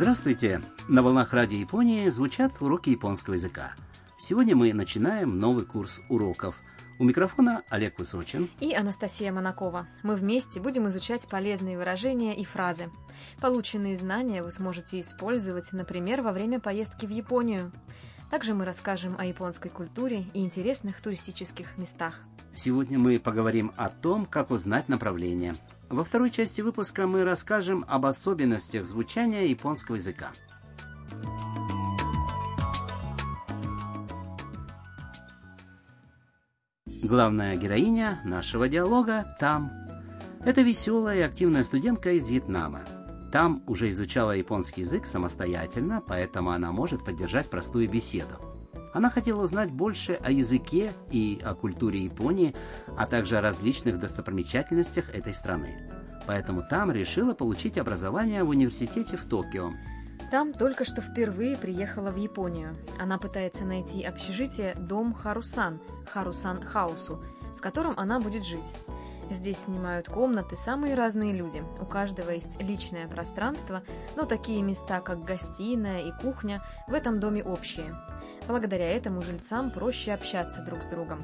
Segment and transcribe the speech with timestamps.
[0.00, 0.62] Здравствуйте!
[0.86, 3.72] На волнах радио Японии звучат уроки японского языка.
[4.16, 6.54] Сегодня мы начинаем новый курс уроков.
[7.00, 8.48] У микрофона Олег Высочин.
[8.60, 9.88] И Анастасия Монакова.
[10.04, 12.92] Мы вместе будем изучать полезные выражения и фразы.
[13.40, 17.72] Полученные знания вы сможете использовать, например, во время поездки в Японию.
[18.30, 22.14] Также мы расскажем о японской культуре и интересных туристических местах.
[22.54, 25.56] Сегодня мы поговорим о том, как узнать направление.
[25.90, 30.32] Во второй части выпуска мы расскажем об особенностях звучания японского языка.
[37.02, 39.72] Главная героиня нашего диалога там.
[40.44, 42.80] Это веселая и активная студентка из Вьетнама.
[43.32, 48.57] Там уже изучала японский язык самостоятельно, поэтому она может поддержать простую беседу.
[48.92, 52.54] Она хотела узнать больше о языке и о культуре Японии,
[52.96, 55.76] а также о различных достопримечательностях этой страны.
[56.26, 59.72] Поэтому там решила получить образование в университете в Токио.
[60.30, 62.76] Там только что впервые приехала в Японию.
[63.00, 65.80] Она пытается найти общежитие «Дом Харусан»
[66.12, 67.22] Харусан Хаусу,
[67.56, 68.74] в котором она будет жить.
[69.30, 71.62] Здесь снимают комнаты самые разные люди.
[71.80, 73.82] У каждого есть личное пространство,
[74.16, 77.94] но такие места, как гостиная и кухня, в этом доме общие.
[78.47, 81.23] Благодаря этому жильцам проще общаться друг с другом.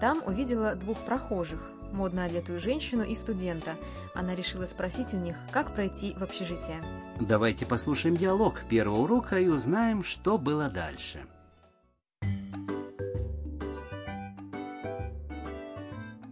[0.00, 3.76] Там увидела двух прохожих, модно одетую женщину и студента.
[4.14, 6.82] Она решила спросить у них, как пройти в общежитие.
[7.20, 11.20] Давайте послушаем диалог первого урока и узнаем, что было дальше.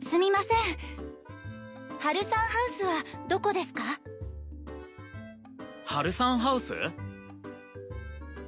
[0.09, 0.57] すみません
[2.01, 3.83] ハルサンハウスはどこですか
[5.85, 6.75] ハルサンハウス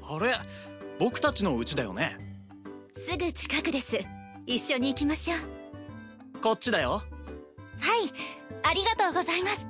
[0.02, 0.36] あれ
[0.98, 2.18] 僕たちの家だよね
[2.92, 3.98] すぐ近くです
[4.46, 8.10] 一緒に行きましょうこっちだよはい
[8.62, 9.66] ありがとうございます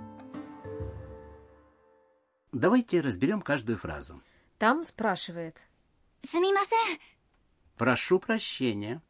[2.53, 4.21] Давайте разберем каждую фразу.
[4.59, 5.55] Там спрашивает.
[6.25, 6.99] すみません
[7.79, 9.01] Прошу прощения.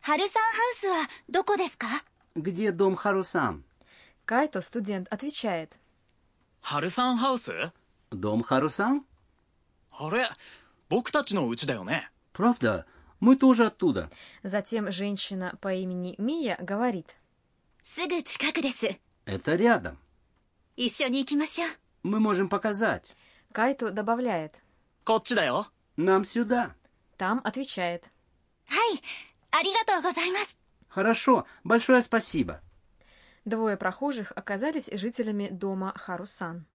[0.00, 1.86] ハルサンハウスはどこですか
[2.34, 3.62] Где дом Харусан?
[4.24, 5.78] Кайто, студент, отвечает.
[6.62, 7.52] ハルサンハウス
[8.10, 9.02] Дом Харусан?
[9.92, 10.59] あれ僕たちの家だよね
[12.33, 12.85] Правда,
[13.19, 14.09] мы тоже оттуда.
[14.43, 17.15] Затем женщина по имени Мия говорит.
[19.25, 19.97] Это рядом.
[22.03, 23.15] Мы можем показать.
[23.51, 24.63] Кайто добавляет.
[25.95, 26.75] Нам сюда.
[27.17, 28.11] Там отвечает.
[30.87, 32.61] Хорошо, большое спасибо.
[33.45, 36.65] Двое прохожих оказались жителями дома Харусан.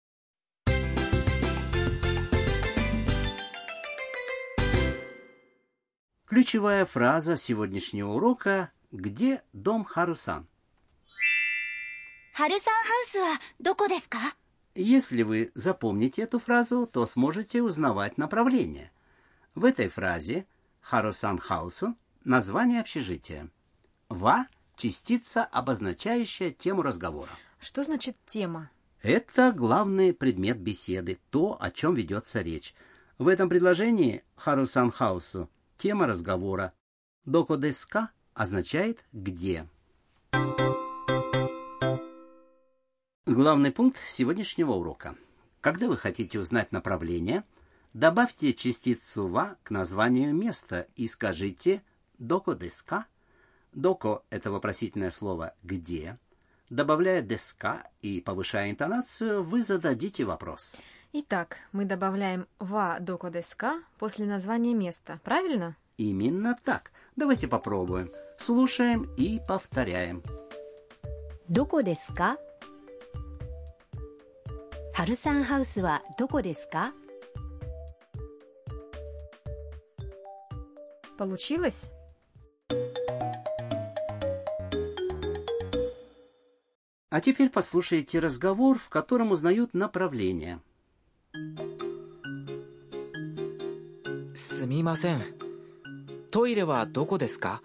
[6.36, 10.46] Ключевая фраза сегодняшнего урока «Где дом Харусан?»
[14.74, 18.92] Если вы запомните эту фразу, то сможете узнавать направление.
[19.54, 20.46] В этой фразе
[20.82, 23.48] Харусан Хаусу название общежития.
[24.10, 27.30] Ва– частица, обозначающая тему разговора.
[27.58, 28.70] Что значит тема?
[29.00, 32.74] Это главный предмет беседы, то, о чем ведется речь.
[33.16, 36.72] В этом предложении Харусан Хаусу тема разговора.
[37.24, 39.68] Доко деска означает «где».
[43.26, 45.16] Главный пункт сегодняшнего урока.
[45.60, 47.44] Когда вы хотите узнать направление,
[47.92, 51.82] добавьте частицу «ва» к названию места и скажите
[52.18, 53.06] «доко деска».
[53.72, 56.18] «Доко»— это вопросительное слово «где».
[56.70, 60.80] Добавляя «деска» и повышая интонацию, вы зададите вопрос.
[61.12, 65.76] Итак, мы добавляем «ва до деска» после названия места, правильно?
[65.96, 66.90] Именно так.
[67.14, 68.10] Давайте попробуем.
[68.38, 70.22] Слушаем и повторяем.
[71.48, 72.36] Доко деска?
[74.94, 76.92] Харусан хаус ва доко деска?
[81.16, 81.90] Получилось?
[87.08, 90.60] А теперь послушайте разговор, в котором узнают направление.
[94.55, 95.21] すみません
[96.31, 97.61] トイレはどこですか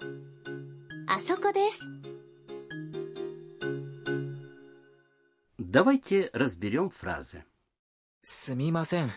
[1.07, 1.81] あそこです
[5.59, 7.45] Давайте разберем фразы.
[8.23, 9.13] すみません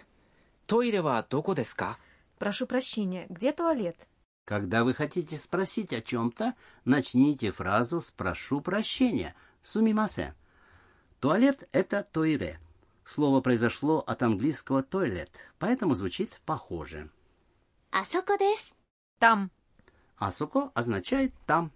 [0.67, 1.97] トイレはどこですか
[2.37, 4.07] Прошу прощения, где туалет?
[4.45, 6.55] Когда вы хотите спросить о чем-то,
[6.85, 10.33] начните фразу с «прошу прощения» сумимасе.
[11.19, 12.59] Туалет – это тойре.
[13.03, 17.09] Слово произошло от английского «тойлет», поэтому звучит похоже.
[17.94, 18.74] Асоко дес.
[19.20, 19.52] Там.
[20.18, 21.70] Асоко означает там.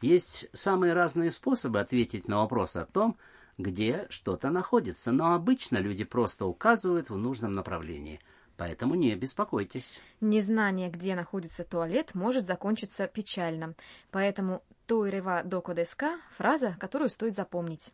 [0.00, 3.16] Есть самые разные способы ответить на вопрос о том,
[3.56, 8.20] где что-то находится, но обычно люди просто указывают в нужном направлении.
[8.56, 10.00] Поэтому не беспокойтесь.
[10.20, 13.76] Незнание, где находится туалет, может закончиться печально.
[14.10, 17.92] Поэтому «тоирева доко деска»– фраза, которую стоит запомнить.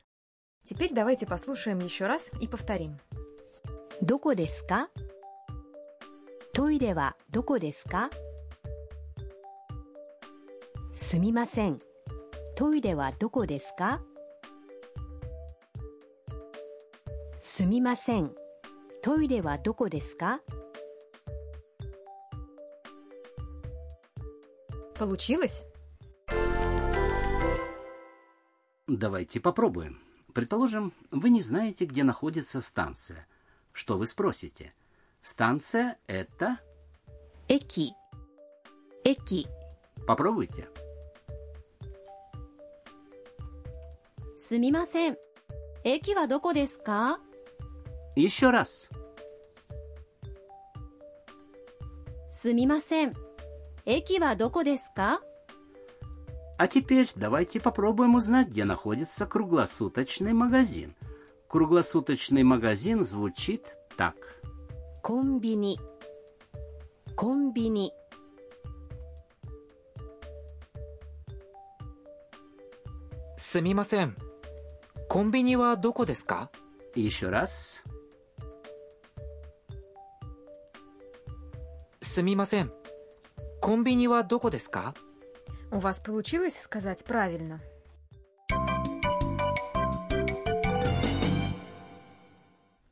[0.64, 2.98] Теперь давайте послушаем еще раз и повторим.
[4.00, 4.88] Докодеска.
[6.55, 8.09] トイレはどこですか
[10.93, 11.79] すみません。
[12.55, 14.01] トイレはどこですか
[17.39, 18.31] すみません。
[19.01, 20.41] トイレはどこですか
[24.99, 25.65] Получилось?
[28.87, 29.99] Давайте попробуем.
[30.33, 33.25] Предположим, вы не знаете, где находится станция.
[33.71, 34.73] Что вы спросите?
[35.25, 36.61] Станция — это...
[37.47, 37.93] 駅
[39.03, 39.47] 駅
[40.07, 40.67] Попробуйте.
[44.35, 45.17] すみません。
[45.83, 47.19] 駅はどこですか
[48.15, 48.89] Еще раз.
[52.29, 53.13] すみません。
[53.85, 55.21] 駅はどこですか
[56.57, 60.95] А теперь давайте попробуем узнать, где находится круглосуточный магазин.
[61.47, 64.34] Круглосуточный магазин звучит так.
[65.05, 65.79] コンビニ
[67.15, 67.91] コンビニ
[73.37, 74.15] すみません
[75.09, 76.49] コンビニはどこですか
[76.95, 77.83] Еще раз.
[82.01, 82.71] すみません
[83.61, 84.93] コンビニはどこですか
[85.71, 87.59] У вас получилось сказать правильно?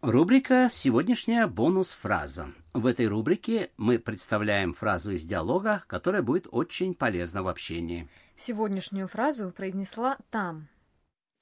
[0.06, 2.52] Рубрика «Сегодняшняя бонус-фраза».
[2.74, 8.06] В этой рубрике мы представляем фразу из диалога, которая будет очень полезна в общении.
[8.36, 10.68] Сегодняшнюю фразу произнесла там.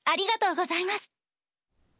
[0.04, 1.00] Аригато гозаймас.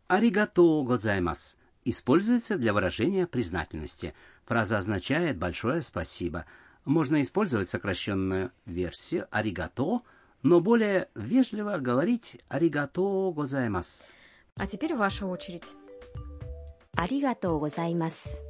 [0.07, 4.15] Аригато гозаймас используется для выражения признательности.
[4.45, 6.47] Фраза означает «большое спасибо».
[6.85, 10.03] Можно использовать сокращенную версию «аригато»,
[10.45, 14.13] но более вежливо говорить «аригато гозаймас».
[14.55, 15.75] А теперь ваша очередь.
[17.02, 18.42] ありがとうございます。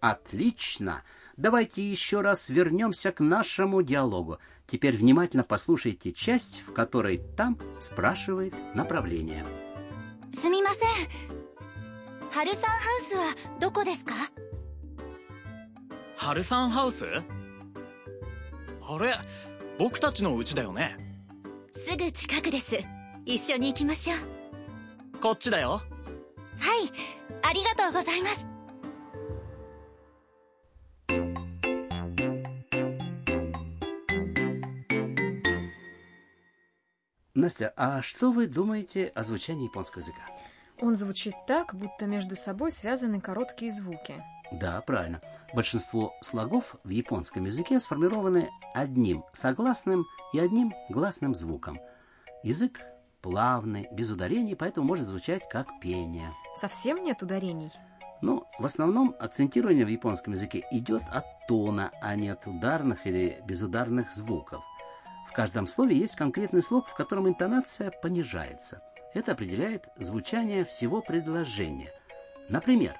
[0.00, 1.02] Отлично!
[1.36, 4.38] Давайте еще раз вернемся к нашему диалогу.
[4.66, 9.44] Теперь внимательно послушайте часть, в которой там спрашивает направление.
[10.32, 11.34] すみません。
[12.30, 14.12] 春さんハウスはどこですか
[16.16, 17.06] ハルサンハウス
[18.82, 19.14] あれ
[19.78, 20.96] 僕たちの家だよね
[21.70, 22.76] すぐ近くです。
[23.24, 24.37] 一緒に行きましょう。
[25.20, 25.80] こっちだよ
[26.58, 26.90] はい。
[27.42, 28.46] ありがとうございます。
[37.34, 40.22] Настя, а что вы думаете о звучании японского языка?
[40.80, 44.14] Он звучит так, будто между собой связаны короткие звуки.
[44.52, 45.20] Да, правильно.
[45.52, 51.78] Большинство слогов в японском языке сформированы одним согласным и одним гласным звуком.
[52.42, 52.80] Язык
[53.21, 56.31] плавный, без ударений, поэтому может звучать как пение.
[56.55, 57.71] Совсем нет ударений?
[58.21, 63.41] Ну, в основном акцентирование в японском языке идет от тона, а не от ударных или
[63.45, 64.63] безударных звуков.
[65.29, 68.81] В каждом слове есть конкретный слог, в котором интонация понижается.
[69.13, 71.93] Это определяет звучание всего предложения.
[72.49, 72.95] Например,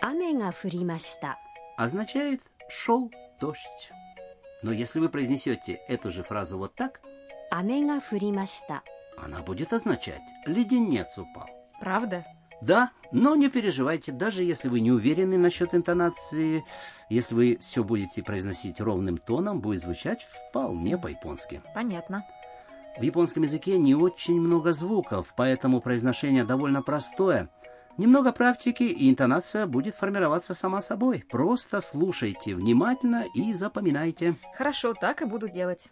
[0.00, 0.52] «Амега
[1.76, 3.10] означает «шел
[3.40, 3.92] дождь».
[4.62, 7.00] Но если вы произнесете эту же фразу вот так,
[7.54, 8.82] 雨が降りました
[9.24, 11.48] она будет означать «леденец упал».
[11.80, 12.24] Правда?
[12.60, 16.64] Да, но не переживайте, даже если вы не уверены насчет интонации,
[17.08, 21.60] если вы все будете произносить ровным тоном, будет звучать вполне по-японски.
[21.74, 22.24] Понятно.
[22.98, 27.48] В японском языке не очень много звуков, поэтому произношение довольно простое.
[27.98, 31.24] Немного практики, и интонация будет формироваться сама собой.
[31.28, 34.36] Просто слушайте внимательно и запоминайте.
[34.54, 35.90] Хорошо, так и буду делать.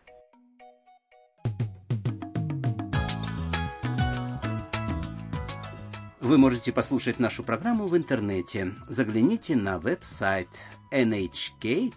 [6.31, 8.73] Вы можете послушать нашу программу в интернете.
[8.87, 10.47] Загляните на веб-сайт
[10.93, 11.91] nhk.or.jp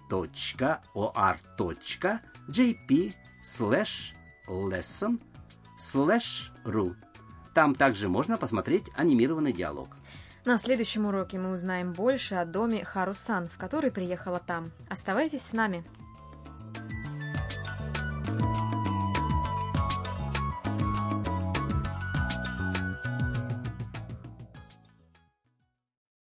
[3.44, 4.16] slash
[4.48, 5.22] lesson
[5.78, 6.96] slash ru.
[7.54, 9.90] Там также можно посмотреть анимированный диалог.
[10.46, 14.72] На следующем уроке мы узнаем больше о доме Харусан, в который приехала там.
[14.90, 15.84] Оставайтесь с нами.